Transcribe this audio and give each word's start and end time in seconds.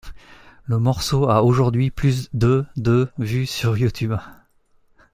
Le 0.63 0.79
morceau 0.79 1.29
a 1.29 1.43
aujourd'hui 1.43 1.91
plus 1.91 2.27
de 2.33 2.65
de 2.75 3.07
vues 3.19 3.45
sur 3.45 3.77
YouTube. 3.77 4.15